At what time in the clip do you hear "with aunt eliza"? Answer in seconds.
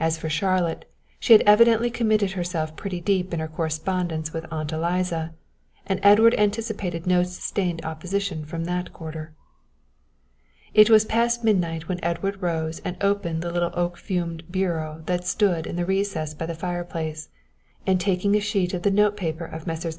4.32-5.34